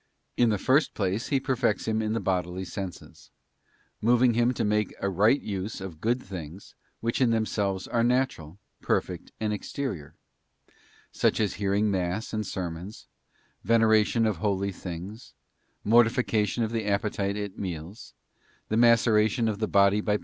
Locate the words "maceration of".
18.77-19.59